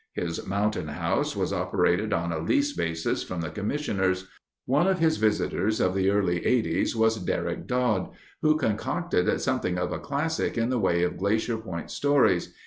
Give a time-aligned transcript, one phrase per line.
[0.13, 4.25] His Mountain House was operated on a lease basis from the commissioners.
[4.65, 8.09] One of his visitors of the early 'eighties was Derrick Dodd,
[8.41, 12.51] who concocted something of a classic in the way of Glacier Point stories.